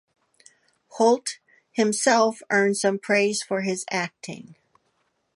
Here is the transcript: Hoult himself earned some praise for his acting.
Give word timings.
Hoult 0.97 1.37
himself 1.71 2.41
earned 2.49 2.75
some 2.75 2.97
praise 2.97 3.43
for 3.43 3.61
his 3.61 3.85
acting. 3.91 4.55